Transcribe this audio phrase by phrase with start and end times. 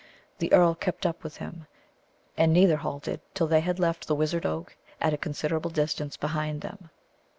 [0.39, 1.67] The earl kept up with him,
[2.35, 6.61] and neither halted till they had left the wizard oak at a considerable distance behind
[6.61, 6.89] them.